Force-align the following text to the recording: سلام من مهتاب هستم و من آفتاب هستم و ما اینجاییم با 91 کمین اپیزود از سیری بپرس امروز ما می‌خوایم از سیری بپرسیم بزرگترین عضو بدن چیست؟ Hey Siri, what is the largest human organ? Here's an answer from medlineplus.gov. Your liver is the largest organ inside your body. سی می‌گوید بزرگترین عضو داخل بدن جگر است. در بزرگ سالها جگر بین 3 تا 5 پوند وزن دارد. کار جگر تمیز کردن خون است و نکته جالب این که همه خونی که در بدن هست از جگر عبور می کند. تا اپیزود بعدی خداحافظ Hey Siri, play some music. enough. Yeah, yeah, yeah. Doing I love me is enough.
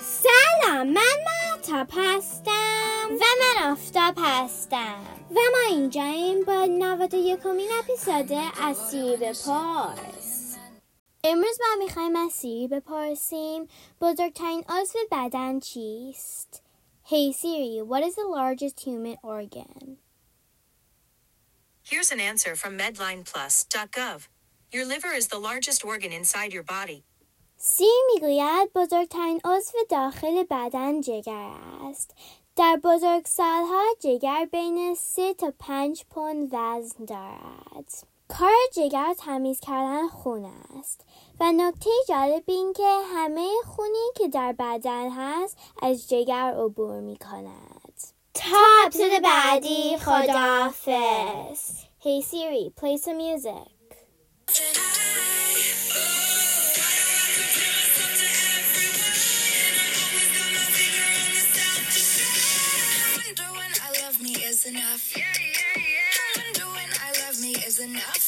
سلام 0.00 0.86
من 0.86 1.16
مهتاب 1.26 1.88
هستم 1.92 3.08
و 3.10 3.24
من 3.40 3.70
آفتاب 3.72 4.14
هستم 4.18 5.06
و 5.30 5.34
ما 5.34 5.58
اینجاییم 5.68 6.44
با 6.44 6.64
91 6.64 7.40
کمین 7.40 7.68
اپیزود 7.78 8.32
از 8.62 8.90
سیری 8.90 9.16
بپرس 9.16 10.56
امروز 11.24 11.58
ما 11.60 11.84
می‌خوایم 11.84 12.16
از 12.16 12.32
سیری 12.32 12.68
بپرسیم 12.68 13.68
بزرگترین 14.00 14.64
عضو 14.68 14.98
بدن 15.12 15.60
چیست؟ 15.60 16.62
Hey 17.04 17.32
Siri, 17.32 17.80
what 17.82 18.02
is 18.08 18.16
the 18.16 18.28
largest 18.38 18.80
human 18.80 19.16
organ? 19.22 19.96
Here's 21.82 22.12
an 22.12 22.20
answer 22.20 22.54
from 22.54 22.76
medlineplus.gov. 22.78 24.28
Your 24.74 24.84
liver 24.84 25.12
is 25.20 25.28
the 25.28 25.38
largest 25.38 25.80
organ 25.84 26.12
inside 26.12 26.52
your 26.52 26.66
body. 26.76 27.04
سی 27.60 27.88
می‌گوید 28.14 28.72
بزرگترین 28.74 29.40
عضو 29.44 29.78
داخل 29.88 30.44
بدن 30.50 31.00
جگر 31.00 31.50
است. 31.90 32.14
در 32.56 32.80
بزرگ 32.84 33.26
سالها 33.26 33.82
جگر 34.00 34.48
بین 34.52 34.94
3 34.94 35.34
تا 35.34 35.52
5 35.58 36.04
پوند 36.10 36.48
وزن 36.52 37.04
دارد. 37.04 37.92
کار 38.28 38.50
جگر 38.72 39.14
تمیز 39.18 39.60
کردن 39.60 40.08
خون 40.08 40.50
است 40.78 41.00
و 41.40 41.52
نکته 41.52 41.90
جالب 42.08 42.42
این 42.46 42.72
که 42.72 42.98
همه 43.14 43.48
خونی 43.66 44.08
که 44.16 44.28
در 44.28 44.52
بدن 44.52 45.10
هست 45.10 45.58
از 45.82 46.08
جگر 46.08 46.54
عبور 46.64 47.00
می 47.00 47.16
کند. 47.16 48.00
تا 48.34 48.56
اپیزود 48.86 49.22
بعدی 49.22 49.98
خداحافظ 49.98 51.88
Hey 52.00 52.22
Siri, 52.22 52.70
play 52.80 52.96
some 52.96 53.18
music. 53.18 53.77
enough. 64.98 65.16
Yeah, 65.16 65.24
yeah, 65.40 65.82
yeah. 65.82 66.52
Doing 66.54 66.90
I 67.00 67.26
love 67.26 67.40
me 67.40 67.52
is 67.66 67.80
enough. 67.80 68.27